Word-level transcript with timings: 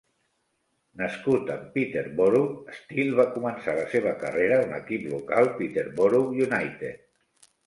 Nascut 1.01 1.51
en 1.55 1.67
Peterborough, 1.75 2.71
Steele 2.77 3.19
va 3.19 3.27
començar 3.35 3.77
la 3.81 3.85
seva 3.93 4.15
carrera 4.25 4.59
en 4.63 4.73
l'equip 4.77 5.07
local 5.13 5.53
Peterborough 5.61 6.35
United. 6.49 7.53